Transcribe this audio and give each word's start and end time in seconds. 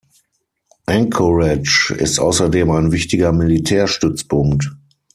Anchorage 0.87 1.91
ist 1.93 2.17
außerdem 2.17 2.71
ein 2.71 2.91
wichtiger 2.91 3.31
Militärstützpunkt. 3.31 4.71